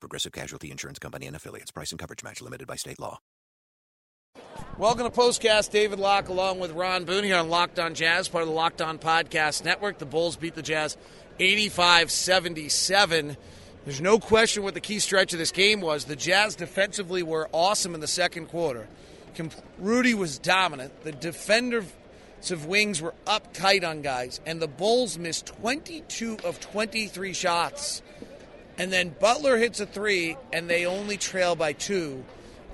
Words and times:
Progressive 0.00 0.32
Casualty 0.32 0.70
Insurance 0.70 0.98
Company 0.98 1.26
and 1.26 1.34
affiliates. 1.34 1.70
Price 1.70 1.90
and 1.90 1.98
coverage 1.98 2.22
match 2.22 2.40
limited 2.40 2.66
by 2.66 2.76
state 2.76 3.00
law. 3.00 3.18
Welcome 4.76 5.10
to 5.10 5.16
Postcast. 5.16 5.70
David 5.70 5.98
Locke 5.98 6.28
along 6.28 6.60
with 6.60 6.70
Ron 6.72 7.04
Boone 7.04 7.24
here 7.24 7.36
on 7.36 7.48
Locked 7.48 7.78
On 7.78 7.94
Jazz, 7.94 8.28
part 8.28 8.42
of 8.42 8.48
the 8.48 8.54
Locked 8.54 8.80
On 8.80 8.98
Podcast 8.98 9.64
Network. 9.64 9.98
The 9.98 10.06
Bulls 10.06 10.36
beat 10.36 10.54
the 10.54 10.62
Jazz 10.62 10.96
85 11.40 12.10
77. 12.10 13.36
There's 13.84 14.00
no 14.00 14.18
question 14.18 14.62
what 14.62 14.74
the 14.74 14.80
key 14.80 14.98
stretch 14.98 15.32
of 15.32 15.38
this 15.38 15.50
game 15.50 15.80
was. 15.80 16.04
The 16.04 16.16
Jazz 16.16 16.54
defensively 16.54 17.22
were 17.22 17.48
awesome 17.52 17.94
in 17.94 18.00
the 18.00 18.06
second 18.06 18.46
quarter. 18.46 18.86
Rudy 19.78 20.14
was 20.14 20.38
dominant. 20.38 21.04
The 21.04 21.12
defensive 21.12 21.94
wings 22.66 23.00
were 23.00 23.14
up 23.26 23.52
tight 23.54 23.84
on 23.84 24.02
guys, 24.02 24.40
and 24.46 24.60
the 24.60 24.68
Bulls 24.68 25.18
missed 25.18 25.46
22 25.46 26.38
of 26.44 26.60
23 26.60 27.32
shots. 27.32 28.02
And 28.78 28.92
then 28.92 29.14
Butler 29.18 29.58
hits 29.58 29.80
a 29.80 29.86
three, 29.86 30.36
and 30.52 30.70
they 30.70 30.86
only 30.86 31.16
trail 31.16 31.56
by 31.56 31.72
two. 31.72 32.24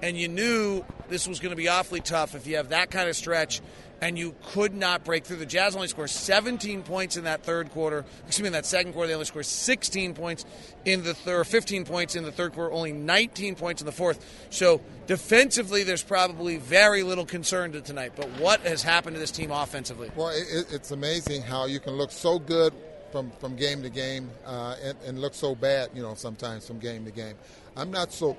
And 0.02 0.18
you 0.18 0.28
knew 0.28 0.84
this 1.08 1.26
was 1.26 1.40
going 1.40 1.50
to 1.50 1.56
be 1.56 1.68
awfully 1.68 2.00
tough 2.00 2.34
if 2.34 2.46
you 2.46 2.56
have 2.56 2.68
that 2.68 2.90
kind 2.90 3.08
of 3.08 3.16
stretch 3.16 3.62
and 4.04 4.18
you 4.18 4.34
could 4.48 4.74
not 4.74 5.02
break 5.02 5.24
through. 5.24 5.38
The 5.38 5.46
Jazz 5.46 5.74
only 5.74 5.88
scored 5.88 6.10
17 6.10 6.82
points 6.82 7.16
in 7.16 7.24
that 7.24 7.42
third 7.42 7.70
quarter. 7.70 8.04
Excuse 8.26 8.42
me, 8.42 8.48
in 8.48 8.52
that 8.52 8.66
second 8.66 8.92
quarter, 8.92 9.08
they 9.08 9.14
only 9.14 9.24
scored 9.24 9.46
16 9.46 10.12
points 10.12 10.44
in 10.84 11.02
the 11.04 11.14
third, 11.14 11.46
15 11.46 11.86
points 11.86 12.14
in 12.14 12.22
the 12.22 12.32
third 12.32 12.52
quarter, 12.52 12.70
only 12.70 12.92
19 12.92 13.54
points 13.54 13.80
in 13.80 13.86
the 13.86 13.92
fourth. 13.92 14.46
So 14.50 14.82
defensively, 15.06 15.84
there's 15.84 16.02
probably 16.02 16.58
very 16.58 17.02
little 17.02 17.24
concern 17.24 17.72
to 17.72 17.80
tonight. 17.80 18.12
But 18.14 18.28
what 18.38 18.60
has 18.60 18.82
happened 18.82 19.16
to 19.16 19.20
this 19.20 19.30
team 19.30 19.50
offensively? 19.50 20.10
Well, 20.14 20.28
it, 20.28 20.66
it's 20.70 20.90
amazing 20.90 21.42
how 21.42 21.64
you 21.64 21.80
can 21.80 21.94
look 21.94 22.10
so 22.10 22.38
good 22.38 22.74
from, 23.14 23.30
from 23.38 23.54
game 23.54 23.80
to 23.80 23.88
game 23.88 24.28
uh, 24.44 24.74
and, 24.82 24.98
and 25.06 25.20
look 25.20 25.34
so 25.34 25.54
bad, 25.54 25.88
you 25.94 26.02
know, 26.02 26.14
sometimes 26.16 26.66
from 26.66 26.80
game 26.80 27.04
to 27.04 27.12
game. 27.12 27.36
I'm 27.76 27.92
not 27.92 28.12
so 28.12 28.36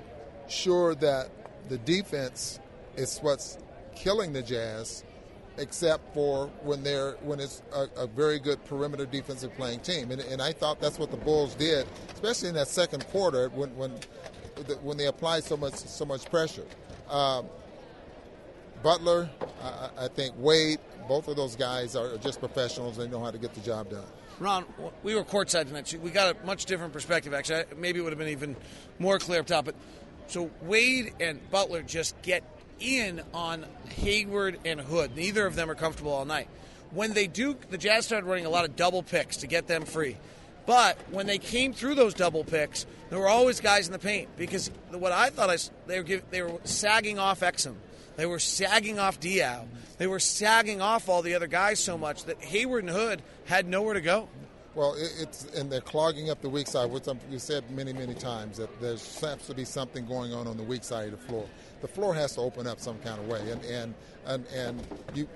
sure 0.48 0.94
that 0.96 1.30
the 1.70 1.78
defense 1.78 2.60
is 2.94 3.18
what's 3.22 3.56
killing 3.94 4.34
the 4.34 4.42
Jazz, 4.42 5.02
except 5.56 6.12
for 6.12 6.48
when 6.62 6.82
they're 6.82 7.12
when 7.22 7.40
it's 7.40 7.62
a, 7.72 7.86
a 7.96 8.06
very 8.06 8.38
good 8.38 8.62
perimeter 8.66 9.06
defensive 9.06 9.56
playing 9.56 9.80
team. 9.80 10.10
And, 10.10 10.20
and, 10.20 10.42
I 10.42 10.52
thought 10.52 10.78
that's 10.78 10.98
what 10.98 11.10
the 11.10 11.16
Bulls 11.16 11.54
did, 11.54 11.86
especially 12.12 12.50
in 12.50 12.54
that 12.56 12.68
second 12.68 13.06
quarter 13.08 13.48
when 13.48 13.74
when 13.78 13.92
when 14.82 14.98
they 14.98 15.06
applied 15.06 15.44
so 15.44 15.56
much 15.56 15.72
so 15.72 16.04
much 16.04 16.30
pressure. 16.30 16.66
Um, 17.08 17.46
Butler, 18.82 19.30
I, 19.62 20.04
I 20.04 20.08
think 20.08 20.34
Wade, 20.36 20.80
both 21.08 21.28
of 21.28 21.36
those 21.36 21.56
guys 21.56 21.96
are 21.96 22.18
just 22.18 22.40
professionals. 22.40 22.98
They 22.98 23.08
know 23.08 23.24
how 23.24 23.30
to 23.30 23.38
get 23.38 23.54
the 23.54 23.62
job 23.62 23.88
done. 23.88 24.04
Ron, 24.38 24.64
we 25.02 25.14
were 25.14 25.24
courtside 25.24 25.66
tonight. 25.66 25.88
So 25.88 25.98
we 25.98 26.10
got 26.10 26.36
a 26.36 26.46
much 26.46 26.66
different 26.66 26.92
perspective. 26.92 27.32
Actually, 27.32 27.64
maybe 27.76 28.00
it 28.00 28.02
would 28.02 28.12
have 28.12 28.18
been 28.18 28.28
even 28.28 28.56
more 28.98 29.18
clear 29.18 29.40
up 29.40 29.46
top. 29.46 29.64
But 29.64 29.74
so 30.26 30.50
Wade 30.62 31.14
and 31.20 31.40
Butler 31.50 31.82
just 31.82 32.20
get 32.22 32.44
in 32.78 33.22
on 33.32 33.64
Hayward 33.96 34.58
and 34.64 34.80
Hood. 34.80 35.16
Neither 35.16 35.46
of 35.46 35.56
them 35.56 35.70
are 35.70 35.74
comfortable 35.74 36.12
all 36.12 36.24
night. 36.24 36.48
When 36.90 37.14
they 37.14 37.26
do, 37.26 37.56
the 37.70 37.78
Jazz 37.78 38.06
started 38.06 38.26
running 38.26 38.46
a 38.46 38.50
lot 38.50 38.64
of 38.64 38.76
double 38.76 39.02
picks 39.02 39.38
to 39.38 39.46
get 39.46 39.66
them 39.66 39.84
free. 39.84 40.16
But 40.66 40.98
when 41.10 41.26
they 41.26 41.38
came 41.38 41.72
through 41.72 41.94
those 41.94 42.12
double 42.12 42.44
picks, 42.44 42.86
there 43.08 43.18
were 43.18 43.28
always 43.28 43.60
guys 43.60 43.86
in 43.86 43.92
the 43.92 43.98
paint 43.98 44.28
because 44.36 44.70
what 44.90 45.12
I 45.12 45.30
thought 45.30 45.48
I, 45.48 45.56
they 45.86 45.98
were 45.98 46.04
give, 46.04 46.30
they 46.30 46.42
were 46.42 46.58
sagging 46.64 47.18
off 47.18 47.40
Exum. 47.40 47.76
They 48.16 48.26
were 48.26 48.38
sagging 48.38 48.98
off 48.98 49.20
Diaw. 49.20 49.66
They 49.98 50.06
were 50.06 50.20
sagging 50.20 50.80
off 50.80 51.08
all 51.08 51.22
the 51.22 51.34
other 51.34 51.46
guys 51.46 51.78
so 51.78 51.96
much 51.96 52.24
that 52.24 52.42
Hayward 52.42 52.84
and 52.84 52.92
Hood 52.92 53.22
had 53.44 53.66
nowhere 53.66 53.94
to 53.94 54.00
go. 54.00 54.28
Well, 54.74 54.94
it's 54.98 55.46
and 55.54 55.72
they're 55.72 55.80
clogging 55.80 56.28
up 56.28 56.42
the 56.42 56.50
weak 56.50 56.66
side, 56.66 56.90
which 56.90 57.04
you 57.30 57.38
said 57.38 57.70
many, 57.70 57.94
many 57.94 58.12
times 58.12 58.58
that 58.58 58.78
there 58.78 58.92
has 58.92 59.46
to 59.46 59.54
be 59.54 59.64
something 59.64 60.04
going 60.04 60.34
on 60.34 60.46
on 60.46 60.58
the 60.58 60.62
weak 60.62 60.84
side 60.84 61.12
of 61.14 61.18
the 61.18 61.26
floor. 61.26 61.46
The 61.80 61.88
floor 61.88 62.14
has 62.14 62.34
to 62.34 62.42
open 62.42 62.66
up 62.66 62.78
some 62.78 62.98
kind 62.98 63.18
of 63.18 63.26
way, 63.26 63.40
and 63.50 63.64
and 63.64 63.94
and, 64.26 64.46
and 64.54 64.86
you 65.14 65.26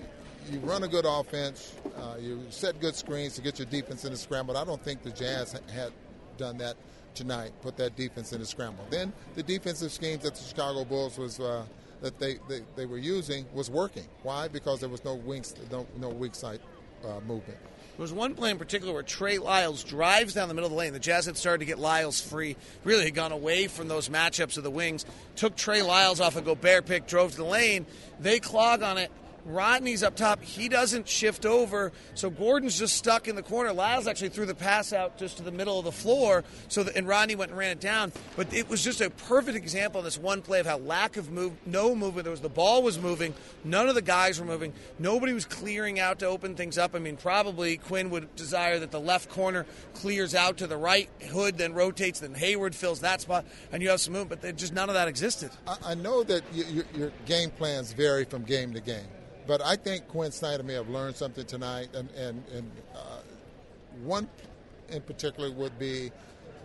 you 0.51 0.59
run 0.59 0.83
a 0.83 0.89
good 0.89 1.07
offense, 1.09 1.75
uh, 1.97 2.17
you 2.21 2.43
set 2.51 2.81
good 2.81 2.95
screens 2.95 3.35
to 3.37 3.41
get 3.41 3.59
your 3.59 3.67
defense 3.67 4.05
in 4.05 4.13
the 4.13 4.19
scramble. 4.19 4.59
I 4.59 4.65
don't 4.65 4.83
think 4.83 5.03
the 5.03 5.11
Jazz 5.11 5.59
had 5.73 5.93
done 6.37 6.59
that 6.59 6.77
tonight. 7.15 7.53
Put 7.63 7.79
that 7.79 7.97
defense 7.97 8.35
in 8.35 8.41
the 8.41 8.47
scramble. 8.47 8.85
Then 8.91 9.11
the 9.37 9.43
defensive 9.43 9.91
schemes 9.91 10.23
that 10.25 10.35
the 10.35 10.43
Chicago 10.43 10.85
Bulls 10.85 11.17
was. 11.17 11.41
Uh, 11.41 11.65
that 12.01 12.19
they, 12.19 12.39
they, 12.49 12.63
they 12.77 12.87
were 12.87 12.99
using 12.99 13.47
was 13.53 13.71
working. 13.71 14.07
Why? 14.23 14.49
Because 14.49 14.81
there 14.81 14.89
was 14.89 15.05
no 15.05 15.15
wings, 15.15 15.55
no, 15.71 15.87
no 15.99 16.09
weak 16.09 16.35
side 16.35 16.61
uh, 17.05 17.21
movement. 17.27 17.59
There 17.97 18.03
was 18.05 18.13
one 18.13 18.35
play 18.35 18.51
in 18.51 18.57
particular 18.59 18.95
where 18.95 19.03
Trey 19.03 19.37
Lyles 19.37 19.85
drives 19.85 20.33
down 20.33 20.49
the 20.49 20.55
middle 20.55 20.69
of 20.69 20.73
the 20.73 20.79
lane. 20.79 20.95
The 20.95 20.99
Jazz 20.99 21.27
had 21.27 21.37
started 21.37 21.59
to 21.59 21.65
get 21.67 21.79
Lyles 21.79 22.21
free, 22.21 22.57
really 22.83 23.05
had 23.05 23.15
gone 23.15 23.33
away 23.33 23.67
from 23.67 23.89
those 23.89 24.09
matchups 24.09 24.57
of 24.57 24.63
the 24.63 24.71
wings, 24.71 25.05
took 25.37 25.55
Trey 25.55 25.83
Lyles 25.83 26.21
off 26.21 26.37
a 26.37 26.41
Gobert 26.41 26.87
pick, 26.87 27.07
drove 27.07 27.33
to 27.33 27.37
the 27.37 27.45
lane. 27.45 27.85
They 28.19 28.41
clog 28.41 28.83
on 28.83 28.97
it, 28.97 29.13
Rodney's 29.45 30.03
up 30.03 30.17
top. 30.17 30.43
He 30.43 30.69
doesn't 30.69 31.09
shift 31.09 31.47
over, 31.47 31.93
so 32.15 32.31
Gordon's 32.31 32.79
just 32.79 32.97
stuck 32.97 33.29
in 33.29 33.37
the 33.37 33.43
corner. 33.43 33.73
Lyles 33.73 34.07
actually 34.07 34.31
threw 34.31 34.47
the 34.47 34.55
pass 34.55 34.93
out 34.93 35.19
just 35.19 35.39
to 35.39 35.43
the 35.43 35.53
middle 35.53 35.79
of 35.79 35.85
the 35.85 35.93
floor, 35.93 36.45
so 36.69 36.87
and 36.95 37.07
Rodney 37.07 37.35
went 37.35 37.51
and 37.51 37.59
ran 37.59 37.71
it 37.71 37.81
down. 37.81 38.13
But 38.37 38.53
it 38.53 38.69
was 38.69 38.83
just 38.83 39.01
a 39.01 39.11
perfect 39.11 39.57
example 39.57 40.01
in 40.01 40.05
this 40.05 40.19
one 40.19 40.43
play 40.43 40.61
of 40.61 40.67
how 40.67 40.79
lack 40.79 41.17
of 41.17 41.31
move, 41.31 41.53
no 41.67 41.95
movement. 41.95 42.25
There 42.25 42.31
was 42.31 42.41
the 42.41 42.49
ball 42.49 42.83
was 42.83 42.99
moving, 42.99 43.35
none 43.65 43.89
of 43.89 43.95
the 43.95 44.03
guys 44.03 44.39
were 44.41 44.47
moving, 44.47 44.73
nobody 44.99 45.33
was 45.33 45.45
clearing 45.45 45.99
out 45.99 46.19
to 46.21 46.27
open 46.27 46.55
things 46.55 46.79
up. 46.79 46.95
I 46.95 46.99
mean, 46.99 47.17
probably 47.17 47.77
Quin 47.77 48.11
would 48.11 48.35
desire 48.37 48.79
that 48.79 48.91
the 48.91 49.01
left 49.01 49.31
corner 49.31 49.67
clears 49.95 50.35
out 50.35 50.59
to 50.59 50.67
the 50.67 50.77
right, 50.77 51.09
Hood 51.31 51.59
then 51.59 51.75
rotates, 51.75 52.21
then 52.21 52.35
Hayward 52.35 52.75
fills 52.75 53.01
that 53.01 53.21
spot, 53.21 53.45
and 53.73 53.83
you 53.83 53.91
have 53.91 54.01
some 54.01 54.13
movement. 54.13 54.41
But 54.43 54.57
just 54.57 54.73
none 54.73 54.89
of 54.89 54.95
that 54.95 55.09
existed. 55.09 55.51
I, 55.67 55.77
I 55.85 55.95
know 55.95 56.23
that 56.25 56.43
you, 56.53 56.65
your, 56.65 56.85
your 56.95 57.13
game 57.27 57.51
plans 57.51 57.93
vary 57.93 58.25
from 58.25 58.43
game 58.43 58.73
to 58.75 58.81
game. 58.81 59.07
But 59.47 59.63
I 59.63 59.77
think 59.77 60.09
Quin 60.09 60.31
Snyder 60.31 60.63
may 60.63 60.75
have 60.75 60.89
learned 60.89 61.17
something 61.17 61.45
tonight, 61.45 61.89
and 61.95 62.11
and, 62.13 62.43
and 62.53 62.71
uh, 62.95 63.21
one 64.03 64.29
in 64.89 65.03
particular 65.03 65.51
would 65.53 65.79
be 65.79 66.11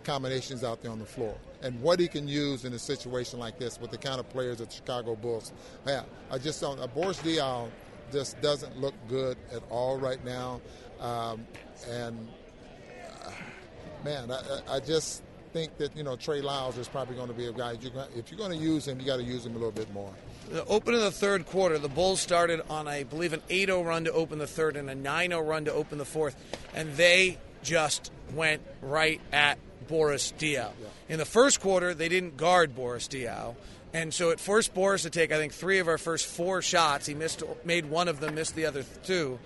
combinations 0.04 0.62
out 0.62 0.82
there 0.82 0.92
on 0.92 1.00
the 1.00 1.06
floor 1.06 1.34
and 1.62 1.80
what 1.80 1.98
he 1.98 2.06
can 2.06 2.28
use 2.28 2.64
in 2.64 2.72
a 2.72 2.78
situation 2.78 3.38
like 3.40 3.58
this 3.58 3.80
with 3.80 3.90
the 3.90 3.98
kind 3.98 4.20
of 4.20 4.28
players 4.30 4.58
that 4.58 4.70
the 4.70 4.76
Chicago 4.76 5.16
Bulls 5.16 5.52
have. 5.84 6.06
I 6.30 6.38
just 6.38 6.60
don't. 6.60 6.78
Uh, 6.78 6.86
Boris 6.86 7.18
Diaw 7.18 7.68
just 8.12 8.40
doesn't 8.40 8.78
look 8.78 8.94
good 9.08 9.36
at 9.52 9.62
all 9.68 9.98
right 9.98 10.24
now, 10.24 10.60
um, 11.00 11.44
and 11.90 12.28
uh, 13.24 13.30
man, 14.04 14.30
I, 14.30 14.76
I, 14.76 14.80
just 14.80 15.24
think 15.52 15.76
that 15.78 15.96
you 15.96 16.04
know 16.04 16.14
Trey 16.14 16.40
Lyles 16.40 16.78
is 16.78 16.86
probably 16.86 17.16
going 17.16 17.28
to 17.28 17.34
be 17.34 17.46
a 17.46 17.52
guy. 17.52 17.72
If 17.72 18.30
you're 18.30 18.38
going 18.38 18.56
to 18.56 18.64
use 18.64 18.86
him, 18.86 19.00
you 19.00 19.06
got 19.06 19.16
to 19.16 19.24
use 19.24 19.44
him 19.44 19.52
a 19.52 19.58
little 19.58 19.72
bit 19.72 19.92
more. 19.92 20.12
The 20.48 20.64
open 20.66 20.94
of 20.94 21.00
the 21.00 21.10
third 21.10 21.46
quarter, 21.46 21.78
the 21.78 21.88
Bulls 21.88 22.20
started 22.20 22.62
on, 22.70 22.86
I 22.86 23.02
believe, 23.02 23.32
an 23.32 23.42
8 23.48 23.66
0 23.66 23.82
run 23.82 24.04
to 24.04 24.12
open 24.12 24.38
the 24.38 24.46
third 24.46 24.76
and 24.76 24.88
a 24.88 24.94
9 24.94 25.30
0 25.30 25.40
run 25.42 25.64
to 25.64 25.72
open 25.72 25.98
the 25.98 26.04
fourth, 26.04 26.36
and 26.74 26.94
they 26.96 27.38
just 27.62 28.12
went 28.32 28.62
right 28.80 29.20
at 29.32 29.58
Boris 29.88 30.32
Diaw. 30.38 30.54
Yeah. 30.54 30.70
In 31.08 31.18
the 31.18 31.24
first 31.24 31.60
quarter, 31.60 31.94
they 31.94 32.08
didn't 32.08 32.36
guard 32.36 32.74
Boris 32.74 33.08
Diaw. 33.08 33.54
And 33.92 34.12
so 34.12 34.30
it 34.30 34.40
forced 34.40 34.74
Boris 34.74 35.02
to 35.02 35.10
take, 35.10 35.32
I 35.32 35.38
think, 35.38 35.54
three 35.54 35.78
of 35.78 35.88
our 35.88 35.96
first 35.96 36.26
four 36.26 36.60
shots. 36.60 37.06
He 37.06 37.14
missed, 37.14 37.42
made 37.64 37.86
one 37.86 38.08
of 38.08 38.20
them, 38.20 38.34
missed 38.34 38.54
the 38.54 38.66
other 38.66 38.84
two 39.04 39.38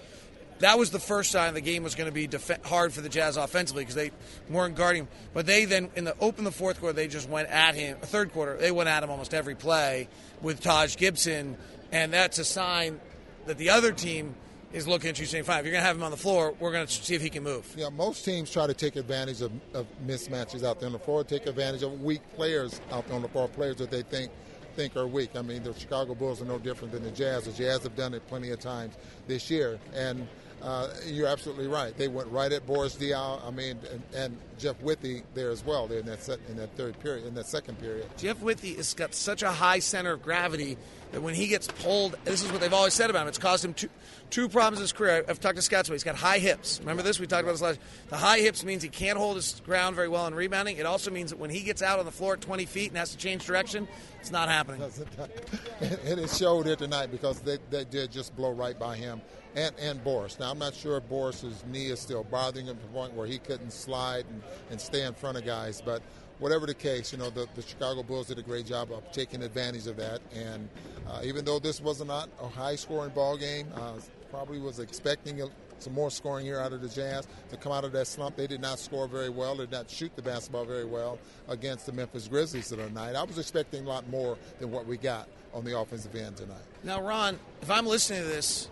that 0.60 0.78
was 0.78 0.90
the 0.90 0.98
first 0.98 1.30
sign 1.30 1.54
the 1.54 1.60
game 1.60 1.82
was 1.82 1.94
going 1.94 2.08
to 2.08 2.14
be 2.14 2.26
def- 2.26 2.64
hard 2.64 2.92
for 2.92 3.00
the 3.00 3.08
Jazz 3.08 3.36
offensively 3.36 3.82
because 3.82 3.94
they 3.94 4.10
weren't 4.48 4.76
guarding 4.76 5.02
him. 5.02 5.08
But 5.34 5.46
they 5.46 5.64
then, 5.64 5.90
in 5.96 6.04
the 6.04 6.14
open 6.20 6.44
the 6.44 6.52
fourth 6.52 6.80
quarter, 6.80 6.92
they 6.92 7.08
just 7.08 7.28
went 7.28 7.48
at 7.48 7.74
him. 7.74 7.98
Third 8.02 8.32
quarter, 8.32 8.56
they 8.56 8.70
went 8.70 8.88
at 8.88 9.02
him 9.02 9.10
almost 9.10 9.34
every 9.34 9.54
play 9.54 10.08
with 10.40 10.60
Taj 10.60 10.96
Gibson, 10.96 11.56
and 11.92 12.12
that's 12.12 12.38
a 12.38 12.44
sign 12.44 13.00
that 13.46 13.58
the 13.58 13.70
other 13.70 13.92
team 13.92 14.34
is 14.72 14.86
looking 14.86 15.10
at 15.10 15.18
you 15.18 15.26
saying, 15.26 15.44
"Fine, 15.44 15.60
if 15.60 15.64
you're 15.64 15.72
going 15.72 15.82
to 15.82 15.86
have 15.86 15.96
him 15.96 16.02
on 16.02 16.10
the 16.10 16.16
floor, 16.16 16.54
we're 16.60 16.72
going 16.72 16.86
to 16.86 16.92
see 16.92 17.14
if 17.14 17.22
he 17.22 17.30
can 17.30 17.42
move." 17.42 17.66
Yeah, 17.76 17.88
most 17.88 18.24
teams 18.24 18.50
try 18.50 18.66
to 18.66 18.74
take 18.74 18.96
advantage 18.96 19.40
of, 19.42 19.50
of 19.74 19.86
mismatches 20.06 20.62
out 20.62 20.78
there 20.78 20.86
on 20.86 20.92
the 20.92 20.98
floor, 20.98 21.24
take 21.24 21.46
advantage 21.46 21.82
of 21.82 22.02
weak 22.02 22.20
players 22.36 22.80
out 22.92 23.06
there 23.06 23.16
on 23.16 23.22
the 23.22 23.28
floor, 23.28 23.48
players 23.48 23.76
that 23.76 23.90
they 23.90 24.02
think 24.02 24.30
think 24.76 24.96
are 24.96 25.06
weak. 25.06 25.30
I 25.34 25.42
mean, 25.42 25.64
the 25.64 25.74
Chicago 25.74 26.14
Bulls 26.14 26.40
are 26.40 26.44
no 26.44 26.58
different 26.58 26.92
than 26.92 27.02
the 27.02 27.10
Jazz. 27.10 27.44
The 27.44 27.52
Jazz 27.52 27.82
have 27.82 27.96
done 27.96 28.14
it 28.14 28.26
plenty 28.28 28.50
of 28.50 28.60
times 28.60 28.94
this 29.26 29.50
year, 29.50 29.80
and 29.92 30.28
uh, 30.62 30.88
you're 31.06 31.26
absolutely 31.26 31.68
right. 31.68 31.96
They 31.96 32.08
went 32.08 32.28
right 32.28 32.52
at 32.52 32.66
Boris 32.66 32.94
Diaw. 32.96 33.46
I 33.46 33.50
mean, 33.50 33.78
and, 33.90 34.02
and 34.14 34.38
Jeff 34.58 34.80
Withey 34.82 35.22
there 35.34 35.50
as 35.50 35.64
well. 35.64 35.86
There 35.86 35.98
in 35.98 36.06
that 36.06 36.22
set, 36.22 36.38
in 36.48 36.56
that 36.56 36.76
third 36.76 36.98
period, 37.00 37.26
in 37.26 37.34
that 37.34 37.46
second 37.46 37.80
period. 37.80 38.06
Jeff 38.18 38.42
Withey 38.42 38.76
has 38.76 38.92
got 38.92 39.14
such 39.14 39.42
a 39.42 39.50
high 39.50 39.78
center 39.78 40.12
of 40.12 40.22
gravity 40.22 40.76
that 41.12 41.22
when 41.22 41.34
he 41.34 41.48
gets 41.48 41.66
pulled, 41.66 42.14
this 42.24 42.42
is 42.42 42.52
what 42.52 42.60
they've 42.60 42.74
always 42.74 42.92
said 42.92 43.08
about 43.08 43.22
him. 43.22 43.28
It's 43.28 43.38
caused 43.38 43.64
him 43.64 43.74
two, 43.74 43.88
two 44.28 44.48
problems 44.48 44.78
in 44.78 44.82
his 44.82 44.92
career. 44.92 45.24
I've 45.26 45.40
talked 45.40 45.56
to 45.56 45.62
scouts 45.62 45.88
about. 45.88 45.94
He's 45.94 46.04
got 46.04 46.16
high 46.16 46.38
hips. 46.38 46.78
Remember 46.80 47.02
this? 47.02 47.18
We 47.18 47.26
talked 47.26 47.42
about 47.42 47.52
this 47.52 47.62
last. 47.62 47.80
The 48.08 48.18
high 48.18 48.40
hips 48.40 48.62
means 48.62 48.82
he 48.82 48.90
can't 48.90 49.18
hold 49.18 49.36
his 49.36 49.62
ground 49.64 49.96
very 49.96 50.08
well 50.08 50.26
in 50.26 50.34
rebounding. 50.34 50.76
It 50.76 50.86
also 50.86 51.10
means 51.10 51.30
that 51.30 51.38
when 51.38 51.50
he 51.50 51.62
gets 51.62 51.80
out 51.80 51.98
on 51.98 52.04
the 52.04 52.12
floor 52.12 52.34
at 52.34 52.42
20 52.42 52.66
feet 52.66 52.90
and 52.90 52.98
has 52.98 53.12
to 53.12 53.16
change 53.16 53.46
direction, 53.46 53.88
it's 54.20 54.30
not 54.30 54.48
happening. 54.48 54.82
and 55.80 56.20
it 56.20 56.30
showed 56.30 56.66
here 56.66 56.76
tonight 56.76 57.10
because 57.10 57.40
they, 57.40 57.58
they 57.70 57.84
did 57.84 58.12
just 58.12 58.36
blow 58.36 58.52
right 58.52 58.78
by 58.78 58.94
him 58.94 59.22
and, 59.56 59.74
and 59.80 60.02
Boris. 60.02 60.38
Now, 60.38 60.50
I'm 60.50 60.58
not 60.58 60.74
sure 60.74 60.96
if 60.96 61.08
Boris's 61.08 61.64
knee 61.70 61.86
is 61.86 62.00
still 62.00 62.24
bothering 62.24 62.66
him 62.66 62.76
to 62.76 62.82
the 62.82 62.88
point 62.88 63.14
where 63.14 63.26
he 63.26 63.38
couldn't 63.38 63.72
slide 63.72 64.24
and, 64.28 64.42
and 64.70 64.80
stay 64.80 65.04
in 65.04 65.14
front 65.14 65.38
of 65.38 65.44
guys, 65.44 65.82
but 65.84 66.02
whatever 66.38 66.66
the 66.66 66.74
case, 66.74 67.12
you 67.12 67.18
know, 67.18 67.30
the, 67.30 67.46
the 67.54 67.62
Chicago 67.62 68.02
Bulls 68.02 68.28
did 68.28 68.38
a 68.38 68.42
great 68.42 68.66
job 68.66 68.90
of 68.92 69.10
taking 69.12 69.42
advantage 69.42 69.86
of 69.86 69.96
that. 69.96 70.20
And 70.34 70.68
uh, 71.08 71.20
even 71.24 71.44
though 71.44 71.58
this 71.58 71.80
was 71.80 72.04
not 72.04 72.28
a 72.40 72.48
high 72.48 72.76
scoring 72.76 73.12
ball 73.12 73.36
game, 73.36 73.68
uh, 73.74 73.94
probably 74.30 74.58
was 74.58 74.78
expecting 74.78 75.42
some 75.78 75.92
more 75.92 76.10
scoring 76.10 76.46
here 76.46 76.58
out 76.58 76.72
of 76.72 76.82
the 76.82 76.88
Jazz 76.88 77.26
to 77.50 77.56
come 77.56 77.72
out 77.72 77.84
of 77.84 77.92
that 77.92 78.06
slump. 78.06 78.36
They 78.36 78.46
did 78.46 78.60
not 78.60 78.78
score 78.78 79.08
very 79.08 79.28
well. 79.28 79.56
They 79.56 79.64
did 79.64 79.72
not 79.72 79.90
shoot 79.90 80.14
the 80.14 80.22
basketball 80.22 80.64
very 80.64 80.84
well 80.84 81.18
against 81.48 81.86
the 81.86 81.92
Memphis 81.92 82.28
Grizzlies 82.28 82.68
tonight. 82.68 83.14
I 83.14 83.22
was 83.22 83.38
expecting 83.38 83.86
a 83.86 83.88
lot 83.88 84.08
more 84.08 84.36
than 84.58 84.70
what 84.70 84.86
we 84.86 84.96
got 84.96 85.28
on 85.52 85.64
the 85.64 85.78
offensive 85.78 86.14
end 86.14 86.36
tonight. 86.36 86.62
Now, 86.84 87.02
Ron, 87.02 87.38
if 87.60 87.70
I'm 87.70 87.86
listening 87.86 88.22
to 88.22 88.28
this, 88.28 88.68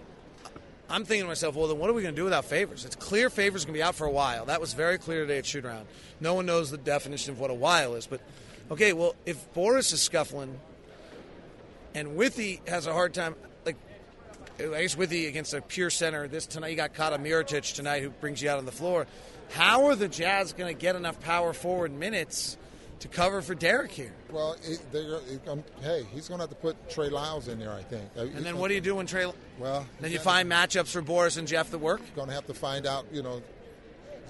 I'm 0.91 1.05
thinking 1.05 1.25
to 1.25 1.29
myself, 1.29 1.55
well, 1.55 1.69
then 1.69 1.79
what 1.79 1.91
are 1.91 1.93
we 1.93 2.03
going 2.03 2.15
to 2.15 2.21
do 2.21 2.25
without 2.25 2.47
Favors? 2.47 2.85
It's 2.85 2.97
clear 2.97 3.29
Favors 3.29 3.65
going 3.65 3.75
to 3.75 3.79
be 3.79 3.83
out 3.83 3.95
for 3.95 4.07
a 4.07 4.11
while. 4.11 4.47
That 4.47 4.61
was 4.61 4.73
very 4.73 4.99
clear 4.99 5.23
today 5.23 5.39
at 5.39 5.47
shoot 5.47 5.65
around. 5.65 5.87
No 6.21 6.35
one 6.35 6.47
knows 6.47 6.71
the 6.71 6.79
definition 6.79 7.33
of 7.33 7.41
what 7.41 7.51
a 7.51 7.55
while 7.55 7.95
is. 7.95 8.07
But, 8.07 8.21
okay, 8.71 8.93
well, 8.95 9.15
if 9.27 9.53
Boris 9.53 9.93
is 9.93 10.01
scuffling 10.01 10.59
and 11.95 12.17
Withey 12.17 12.61
has 12.67 12.87
a 12.87 12.93
hard 12.93 13.13
time, 13.13 13.35
like, 13.67 13.77
I 14.59 14.83
guess 14.83 14.97
Withey 14.97 15.27
against 15.27 15.53
a 15.53 15.61
pure 15.61 15.91
center, 15.91 16.27
this 16.27 16.47
tonight 16.47 16.69
you 16.69 16.77
got 16.77 16.95
Kata 16.95 17.19
Mirotic 17.19 17.75
tonight 17.75 18.03
who 18.03 18.11
brings 18.11 18.41
you 18.41 18.49
out 18.49 18.59
on 18.59 18.65
the 18.65 18.73
floor. 18.73 19.07
How 19.51 19.87
are 19.87 19.97
the 19.97 20.09
Jazz 20.09 20.53
going 20.55 20.75
to 20.75 20.81
get 20.81 20.97
enough 20.97 21.21
power 21.21 21.53
forward 21.53 21.93
minutes– 21.93 22.57
to 23.01 23.09
cover 23.09 23.43
for 23.43 23.55
Derrick 23.55 23.91
here. 23.91 24.13
Well, 24.31 24.57
it, 24.63 24.81
it, 24.93 25.49
um, 25.49 25.63
hey, 25.83 26.07
he's 26.13 26.29
going 26.29 26.39
to 26.39 26.43
have 26.43 26.51
to 26.51 26.57
put 26.57 26.91
Trey 26.91 27.09
Lyles 27.09 27.49
in 27.49 27.59
there, 27.59 27.73
I 27.73 27.83
think. 27.83 28.11
Uh, 28.17 28.23
and 28.23 28.45
then 28.45 28.59
what 28.59 28.69
do 28.69 28.75
you 28.75 28.81
do 28.81 28.97
when 28.97 29.07
Trey? 29.07 29.27
Well, 29.59 29.87
then 30.01 30.13
you 30.13 30.19
find 30.19 30.51
matchups 30.51 30.89
for 30.89 31.03
Boris 31.03 31.37
and 31.37 31.47
Jeff 31.47 31.71
that 31.71 31.79
work. 31.79 32.01
Going 32.15 32.29
to 32.29 32.35
have 32.35 32.47
to 32.47 32.55
find 32.55 32.87
out, 32.87 33.07
you 33.13 33.23
know. 33.23 33.43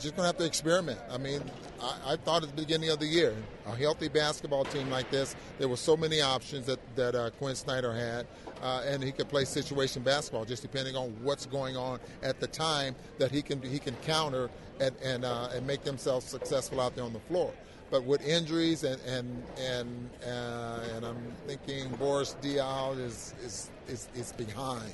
Just 0.00 0.14
going 0.14 0.22
to 0.22 0.28
have 0.28 0.36
to 0.36 0.44
experiment. 0.44 1.00
I 1.10 1.18
mean, 1.18 1.42
I, 1.82 2.12
I, 2.12 2.16
thought 2.16 2.44
at 2.44 2.50
the 2.50 2.62
beginning 2.62 2.90
of 2.90 3.00
the 3.00 3.06
year, 3.06 3.34
a 3.66 3.74
healthy 3.74 4.06
basketball 4.06 4.64
team 4.64 4.88
like 4.90 5.10
this, 5.10 5.34
there 5.58 5.66
were 5.66 5.76
so 5.76 5.96
many 5.96 6.20
options 6.20 6.66
that 6.66 6.78
that 6.94 7.16
uh, 7.16 7.30
Quin 7.30 7.56
Snyder 7.56 7.92
had, 7.92 8.28
uh, 8.62 8.84
and 8.86 9.02
he 9.02 9.10
could 9.10 9.28
play 9.28 9.44
situation 9.44 10.04
basketball 10.04 10.44
just 10.44 10.62
depending 10.62 10.94
on 10.94 11.16
what's 11.24 11.46
going 11.46 11.76
on 11.76 11.98
at 12.22 12.38
the 12.38 12.46
time 12.46 12.94
that 13.18 13.32
he 13.32 13.42
can 13.42 13.60
he 13.60 13.80
can 13.80 13.96
counter 13.96 14.50
and 14.78 14.94
and, 15.02 15.24
uh, 15.24 15.48
and 15.52 15.66
make 15.66 15.82
themselves 15.82 16.26
successful 16.26 16.80
out 16.80 16.94
there 16.94 17.04
on 17.04 17.12
the 17.12 17.20
floor. 17.20 17.52
But 17.90 18.04
with 18.04 18.26
injuries 18.26 18.84
and 18.84 19.00
and 19.02 19.42
and 19.58 20.10
uh, 20.26 20.80
and 20.94 21.06
I'm 21.06 21.32
thinking 21.46 21.88
Boris 21.96 22.36
Diaw 22.42 22.98
is, 22.98 23.34
is 23.42 23.70
is 23.88 24.08
is 24.14 24.32
behind. 24.32 24.92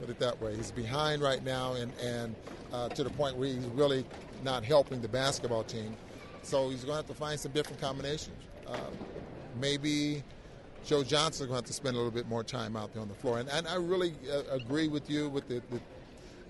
Put 0.00 0.10
it 0.10 0.18
that 0.20 0.40
way. 0.40 0.56
He's 0.56 0.70
behind 0.70 1.20
right 1.22 1.44
now, 1.44 1.74
and 1.74 1.92
and 2.02 2.34
uh, 2.72 2.88
to 2.90 3.04
the 3.04 3.10
point 3.10 3.36
where 3.36 3.48
he's 3.48 3.66
really 3.66 4.04
not 4.42 4.64
helping 4.64 5.02
the 5.02 5.08
basketball 5.08 5.64
team. 5.64 5.96
So 6.42 6.70
he's 6.70 6.84
going 6.84 6.92
to 6.92 6.96
have 6.96 7.06
to 7.06 7.14
find 7.14 7.38
some 7.38 7.52
different 7.52 7.80
combinations. 7.80 8.36
Uh, 8.66 8.78
maybe 9.60 10.22
Joe 10.84 11.02
Johnson 11.02 11.44
is 11.44 11.48
going 11.48 11.50
to 11.50 11.54
have 11.56 11.64
to 11.64 11.72
spend 11.72 11.94
a 11.94 11.98
little 11.98 12.12
bit 12.12 12.28
more 12.28 12.44
time 12.44 12.76
out 12.76 12.92
there 12.92 13.02
on 13.02 13.08
the 13.08 13.14
floor. 13.14 13.38
And, 13.38 13.48
and 13.50 13.66
I 13.66 13.74
really 13.74 14.14
uh, 14.32 14.54
agree 14.54 14.88
with 14.88 15.10
you 15.10 15.28
with 15.28 15.48
the, 15.48 15.60
the 15.70 15.80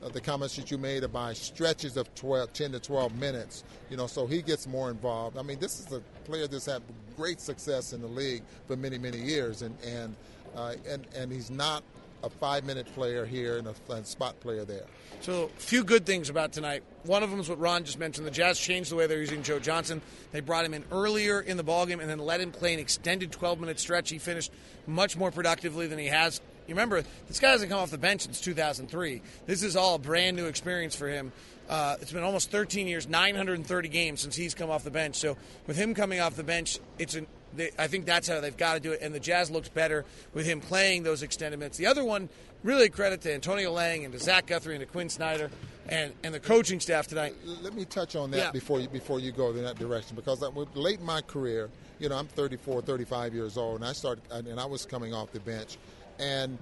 uh, 0.02 0.08
the 0.08 0.20
comments 0.20 0.56
that 0.56 0.70
you 0.70 0.78
made 0.78 1.04
about 1.04 1.36
stretches 1.36 1.96
of 1.96 2.12
12, 2.14 2.52
10 2.52 2.72
to 2.72 2.80
12 2.80 3.14
minutes, 3.16 3.64
you 3.90 3.96
know, 3.96 4.06
so 4.06 4.26
he 4.26 4.42
gets 4.42 4.66
more 4.66 4.90
involved. 4.90 5.36
I 5.36 5.42
mean, 5.42 5.58
this 5.58 5.80
is 5.80 5.92
a 5.92 6.00
player 6.24 6.46
that's 6.46 6.66
had 6.66 6.82
great 7.16 7.40
success 7.40 7.92
in 7.92 8.00
the 8.00 8.06
league 8.06 8.42
for 8.66 8.76
many, 8.76 8.98
many 8.98 9.18
years, 9.18 9.62
and 9.62 9.76
and 9.84 10.14
uh, 10.56 10.74
and, 10.88 11.06
and 11.16 11.30
he's 11.30 11.50
not 11.50 11.82
a 12.24 12.28
five-minute 12.28 12.86
player 12.94 13.24
here 13.24 13.58
and 13.58 13.68
a, 13.68 13.92
a 13.92 14.04
spot 14.04 14.38
player 14.40 14.64
there. 14.64 14.84
So, 15.20 15.44
a 15.44 15.60
few 15.60 15.84
good 15.84 16.04
things 16.04 16.30
about 16.30 16.52
tonight. 16.52 16.82
One 17.04 17.22
of 17.22 17.30
them 17.30 17.40
is 17.40 17.48
what 17.48 17.58
Ron 17.58 17.84
just 17.84 17.98
mentioned. 17.98 18.26
The 18.26 18.32
Jazz 18.32 18.58
changed 18.58 18.90
the 18.90 18.96
way 18.96 19.06
they're 19.06 19.20
using 19.20 19.42
Joe 19.42 19.58
Johnson. 19.58 20.00
They 20.32 20.40
brought 20.40 20.64
him 20.64 20.74
in 20.74 20.84
earlier 20.90 21.40
in 21.40 21.56
the 21.56 21.64
ballgame 21.64 22.00
and 22.00 22.08
then 22.08 22.18
let 22.18 22.40
him 22.40 22.50
play 22.50 22.74
an 22.74 22.80
extended 22.80 23.32
12-minute 23.32 23.78
stretch. 23.78 24.10
He 24.10 24.18
finished 24.18 24.52
much 24.86 25.16
more 25.16 25.30
productively 25.30 25.86
than 25.86 25.98
he 25.98 26.06
has 26.06 26.40
you 26.68 26.74
remember, 26.74 27.02
this 27.26 27.40
guy 27.40 27.50
hasn't 27.50 27.70
come 27.70 27.80
off 27.80 27.90
the 27.90 27.98
bench 27.98 28.22
since 28.22 28.40
2003. 28.40 29.22
This 29.46 29.62
is 29.62 29.74
all 29.74 29.94
a 29.94 29.98
brand 29.98 30.36
new 30.36 30.46
experience 30.46 30.94
for 30.94 31.08
him. 31.08 31.32
Uh, 31.68 31.96
it's 32.00 32.12
been 32.12 32.22
almost 32.22 32.50
13 32.50 32.86
years, 32.86 33.08
930 33.08 33.88
games 33.88 34.20
since 34.20 34.36
he's 34.36 34.54
come 34.54 34.70
off 34.70 34.84
the 34.84 34.90
bench. 34.90 35.16
So 35.16 35.36
with 35.66 35.76
him 35.76 35.94
coming 35.94 36.20
off 36.20 36.36
the 36.36 36.44
bench, 36.44 36.78
it's 36.98 37.14
an 37.14 37.26
they, 37.54 37.70
I 37.78 37.86
think 37.86 38.06
that's 38.06 38.28
how 38.28 38.40
they've 38.40 38.56
got 38.56 38.74
to 38.74 38.80
do 38.80 38.92
it. 38.92 39.00
And 39.02 39.14
the 39.14 39.20
Jazz 39.20 39.50
looks 39.50 39.68
better 39.68 40.04
with 40.34 40.46
him 40.46 40.60
playing 40.60 41.02
those 41.02 41.22
extended 41.22 41.58
minutes. 41.58 41.78
The 41.78 41.86
other 41.86 42.04
one, 42.04 42.28
really 42.62 42.88
credit 42.88 43.20
to 43.22 43.32
Antonio 43.32 43.72
Lang 43.72 44.04
and 44.04 44.12
to 44.12 44.20
Zach 44.20 44.46
Guthrie 44.46 44.74
and 44.74 44.80
to 44.80 44.86
Quin 44.86 45.08
Snyder 45.08 45.50
and, 45.88 46.12
and 46.22 46.34
the 46.34 46.40
coaching 46.40 46.80
staff 46.80 47.06
tonight. 47.06 47.34
Let 47.62 47.74
me 47.74 47.84
touch 47.84 48.16
on 48.16 48.30
that 48.32 48.36
yeah. 48.36 48.50
before 48.50 48.80
you 48.80 48.88
before 48.88 49.20
you 49.20 49.32
go 49.32 49.50
in 49.50 49.62
that 49.62 49.78
direction 49.78 50.16
because 50.16 50.42
late 50.74 51.00
in 51.00 51.06
my 51.06 51.22
career, 51.22 51.70
you 51.98 52.08
know, 52.08 52.16
I'm 52.16 52.26
34, 52.26 52.82
35 52.82 53.34
years 53.34 53.56
old, 53.56 53.76
and 53.76 53.84
I 53.84 53.92
started 53.92 54.22
and 54.30 54.60
I 54.60 54.66
was 54.66 54.84
coming 54.84 55.14
off 55.14 55.32
the 55.32 55.40
bench. 55.40 55.78
And 56.18 56.58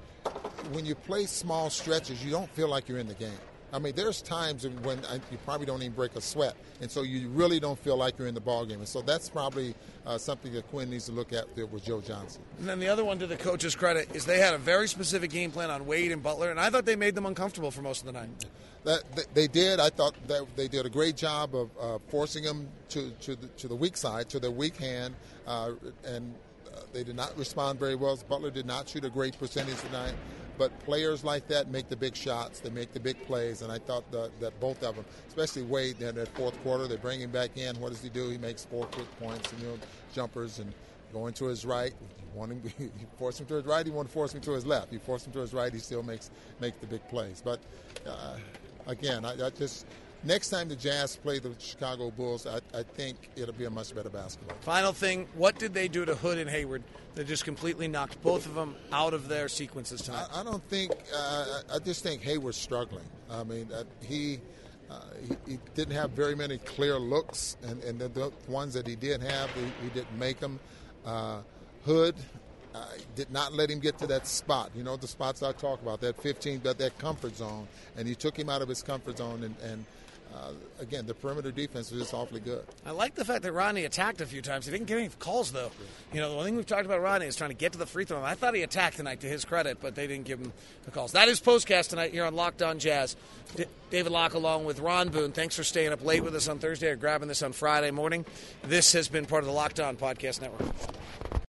when 0.73 0.85
you 0.87 0.95
play 0.95 1.27
small 1.27 1.71
stretches, 1.71 2.25
you 2.25 2.31
don't 2.31 2.51
feel 2.51 2.69
like 2.69 2.89
you're 2.89 2.99
in 2.99 3.09
the 3.09 3.15
game. 3.15 3.39
I 3.73 3.79
mean, 3.79 3.95
there's 3.97 4.23
times 4.23 4.67
when 4.67 4.99
you 5.31 5.39
probably 5.45 5.67
don't 5.67 5.83
even 5.83 5.93
break 5.93 6.15
a 6.15 6.21
sweat, 6.21 6.57
and 6.81 6.91
so 6.91 7.03
you 7.03 7.29
really 7.29 7.59
don't 7.59 7.79
feel 7.79 7.97
like 7.97 8.19
you're 8.19 8.29
in 8.29 8.35
the 8.35 8.41
ball 8.41 8.65
game. 8.65 8.79
And 8.79 8.89
so 8.89 9.03
that's 9.03 9.29
probably 9.29 9.75
uh, 10.07 10.19
something 10.19 10.53
that 10.55 10.69
Quin 10.71 10.89
needs 10.89 11.07
to 11.07 11.13
look 11.13 11.33
at 11.33 11.45
with 11.57 11.85
Joe 11.85 12.01
Johnson. 12.01 12.43
And 12.59 12.69
then 12.69 12.79
the 12.79 12.89
other 12.89 13.05
one, 13.05 13.19
to 13.19 13.27
the 13.27 13.37
coach's 13.37 13.75
credit, 13.75 14.15
is 14.15 14.25
they 14.25 14.39
had 14.39 14.55
a 14.55 14.59
very 14.59 14.89
specific 14.89 15.31
game 15.31 15.51
plan 15.51 15.71
on 15.71 15.85
Wade 15.85 16.13
and 16.13 16.23
Butler, 16.23 16.51
and 16.51 16.61
I 16.61 16.71
thought 16.71 16.87
they 16.87 16.97
made 16.97 17.17
them 17.17 17.27
uncomfortable 17.27 17.71
for 17.71 17.83
most 17.83 18.01
of 18.01 18.07
the 18.07 18.13
night. 18.13 18.31
That, 18.85 19.03
they 19.35 19.49
did. 19.49 19.81
I 19.81 19.91
thought 19.91 20.15
that 20.29 20.47
they 20.55 20.69
did 20.69 20.87
a 20.87 20.91
great 20.91 21.17
job 21.17 21.57
of 21.57 21.71
uh, 21.79 21.99
forcing 22.09 22.45
them 22.45 22.69
to 22.91 23.11
to 23.21 23.35
the, 23.35 23.49
to 23.49 23.69
the 23.69 23.75
weak 23.75 23.97
side, 23.97 24.29
to 24.29 24.39
their 24.39 24.53
weak 24.53 24.77
hand, 24.77 25.17
uh, 25.45 25.73
and 26.05 26.33
they 26.97 27.05
did 27.05 27.17
not 27.17 27.37
respond 27.37 27.79
very 27.79 27.95
well. 27.95 28.19
Butler 28.29 28.51
did 28.51 28.65
not 28.65 28.89
shoot 28.89 29.05
a 29.05 29.11
great 29.11 29.39
percentage 29.39 29.79
tonight. 29.83 30.15
But 30.59 30.79
players 30.81 31.23
like 31.23 31.47
that 31.49 31.71
make 31.71 31.91
the 31.91 31.97
big 31.97 32.17
shots. 32.17 32.61
They 32.61 32.71
make 32.71 32.95
the 32.95 33.01
big 33.01 33.23
plays. 33.27 33.61
And 33.61 33.71
I 33.71 33.79
thought 33.79 34.11
that, 34.13 34.31
that 34.41 34.59
both 34.59 34.83
of 34.83 34.97
them, 34.97 35.05
especially 35.29 35.63
Wade 35.63 36.01
in 36.01 36.15
that 36.15 36.29
fourth 36.29 36.59
quarter, 36.63 36.89
they 36.89 36.97
bring 36.97 37.21
him 37.21 37.31
back 37.31 37.59
in. 37.59 37.79
What 37.79 37.91
does 37.91 38.03
he 38.03 38.09
do? 38.09 38.31
He 38.31 38.39
makes 38.39 38.65
four 38.65 38.87
quick 38.87 39.21
points 39.21 39.53
and 39.53 39.61
you 39.61 39.69
know, 39.69 39.79
jumpers 40.15 40.59
and 40.59 40.73
going 41.13 41.35
to 41.35 41.45
his 41.45 41.67
right. 41.67 41.93
You 42.01 42.39
want 42.39 42.53
him, 42.53 42.63
you 42.79 42.91
force 43.19 43.39
him 43.39 43.45
to 43.47 43.55
his 43.57 43.67
right. 43.67 43.87
Want 43.87 44.09
to 44.09 44.15
force 44.15 44.35
him 44.35 44.41
to 44.41 44.53
his 44.53 44.65
left. 44.65 44.91
You 44.91 44.99
force 44.99 45.27
him 45.27 45.33
to 45.35 45.41
his 45.41 45.53
right. 45.53 45.71
He 45.71 45.79
still 45.79 46.03
makes 46.03 46.31
makes 46.59 46.79
the 46.79 46.87
big 46.87 47.07
plays. 47.11 47.43
But 47.45 47.61
uh, 48.07 48.39
again, 48.87 49.27
I, 49.27 49.33
I 49.33 49.51
just 49.51 49.85
next 50.27 50.51
time 50.51 50.69
the 50.69 50.77
Jazz 50.77 51.17
play 51.17 51.39
the 51.39 51.53
Chicago 51.59 52.11
Bulls, 52.11 52.47
I, 52.47 52.61
I, 52.77 52.83
think 52.83 53.31
it'll 53.37 53.55
be 53.55 53.65
a 53.65 53.71
much 53.71 53.95
better 53.95 54.11
basketball. 54.11 54.57
Final 54.61 54.93
thing, 54.93 55.29
what 55.35 55.59
did 55.59 55.73
they 55.73 55.89
do 55.89 56.05
to 56.05 56.15
Hood 56.15 56.39
and 56.39 56.51
Hayward 56.51 56.83
that 57.15 57.27
just 57.27 57.45
completely 57.45 57.89
knocked 57.89 58.21
both 58.23 58.47
of 58.47 58.55
them 58.55 58.75
out 58.93 59.15
of 59.15 59.29
their 59.29 59.49
sequences 59.49 60.03
tonight? 60.03 60.27
I, 60.33 60.41
I 60.41 60.45
don't 60.45 60.63
think. 60.69 60.93
Uh, 61.15 61.61
I 61.75 61.79
just 61.79 62.03
think 62.03 62.23
Hayward's 62.23 62.57
struggling. 62.57 63.05
I 63.31 63.45
mean, 63.45 63.69
uh, 63.73 63.85
he, 64.03 64.41
uh, 64.91 65.01
he, 65.27 65.53
he 65.53 65.59
didn't 65.75 65.95
have 65.95 66.11
very 66.11 66.35
many 66.35 66.59
clear 66.59 66.99
looks, 66.99 67.57
and, 67.63 67.83
and 67.85 67.99
the, 67.99 68.09
the 68.09 68.33
ones 68.49 68.75
that 68.75 68.87
he 68.87 68.97
did 68.97 69.23
have, 69.23 69.51
he, 69.55 69.63
he 69.83 69.89
didn't 69.91 70.19
make 70.19 70.41
them. 70.41 70.59
Uh, 71.05 71.41
Hood. 71.85 72.17
Uh, 72.75 72.85
did 73.15 73.31
not 73.31 73.55
let 73.55 73.71
him 73.71 73.79
get 73.79 73.97
to 73.97 74.07
that 74.07 74.27
spot. 74.27 74.71
You 74.77 74.83
know 74.83 74.99
the 74.99 75.07
spots 75.07 75.43
I 75.43 75.53
talk 75.53 75.81
about, 75.81 76.03
that 76.03 76.21
15, 76.21 76.61
that, 76.65 76.77
that 76.77 76.99
comfort 76.99 77.35
zone, 77.35 77.67
and 77.97 78.07
he 78.07 78.15
took 78.15 78.39
him 78.39 78.51
out 78.51 78.61
of 78.61 78.69
his 78.69 78.83
comfort 78.83 79.17
zone, 79.17 79.45
and, 79.45 79.57
and 79.63 79.87
uh, 80.37 80.53
again, 80.81 81.07
the 81.07 81.15
perimeter 81.15 81.51
defense 81.51 81.91
was 81.91 82.03
just 82.03 82.15
awfully 82.15 82.41
good. 82.41 82.65
I 82.85 82.91
like 82.91 83.15
the 83.15 83.25
fact 83.25 83.43
that 83.43 83.53
Rodney 83.53 83.85
attacked 83.85 84.21
a 84.21 84.27
few 84.27 84.43
times. 84.43 84.67
He 84.67 84.73
didn't 84.73 84.87
get 84.87 84.99
any 84.99 85.09
calls, 85.19 85.53
though. 85.53 85.71
You 86.13 86.21
know, 86.21 86.31
the 86.31 86.37
one 86.37 86.45
thing 86.45 86.57
we've 86.57 86.67
talked 86.67 86.85
about 86.85 87.01
Rodney 87.01 87.27
is 87.27 87.37
trying 87.37 87.51
to 87.51 87.57
get 87.57 87.73
to 87.73 87.79
the 87.79 87.87
free 87.87 88.05
throw. 88.05 88.23
I 88.23 88.35
thought 88.35 88.55
he 88.55 88.63
attacked 88.63 88.97
tonight, 88.99 89.21
to 89.21 89.27
his 89.27 89.45
credit, 89.45 89.79
but 89.81 89.95
they 89.95 90.07
didn't 90.07 90.27
give 90.27 90.39
him 90.39 90.53
the 90.85 90.91
calls. 90.91 91.13
That 91.13 91.29
is 91.29 91.41
postcast 91.41 91.89
tonight 91.89 92.13
here 92.13 92.25
on 92.25 92.35
Locked 92.35 92.63
On 92.63 92.79
Jazz. 92.79 93.17
D- 93.55 93.65
David 93.91 94.13
Locke 94.13 94.35
along 94.35 94.65
with 94.65 94.81
Ron 94.81 95.09
Boone. 95.09 95.33
Thanks 95.33 95.57
for 95.57 95.65
staying 95.65 95.93
up 95.93 96.05
late 96.05 96.23
with 96.23 96.35
us 96.35 96.49
on 96.49 96.59
Thursday 96.59 96.89
or 96.89 96.97
grabbing 96.97 97.29
this 97.29 97.43
on 97.43 97.53
Friday 97.53 97.91
morning. 97.91 98.27
This 98.63 98.93
has 98.93 99.09
been 99.09 99.25
part 99.25 99.43
of 99.43 99.47
the 99.47 99.53
Locked 99.55 99.81
On 99.81 99.97
Podcast 99.97 100.41
Network. 100.43 100.75